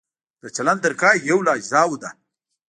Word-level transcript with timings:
د 0.41 0.43
چلند 0.55 0.79
طریقه 0.83 1.09
یو 1.29 1.39
له 1.45 1.51
اجزاوو 1.57 2.01
ده. 2.03 2.09